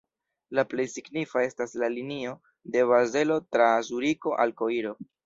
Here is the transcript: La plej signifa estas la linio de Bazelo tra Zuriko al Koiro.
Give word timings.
La 0.59 0.61
plej 0.69 0.85
signifa 0.93 1.43
estas 1.47 1.75
la 1.81 1.89
linio 1.97 2.31
de 2.77 2.87
Bazelo 2.93 3.39
tra 3.57 3.69
Zuriko 3.91 4.35
al 4.47 4.57
Koiro. 4.65 4.97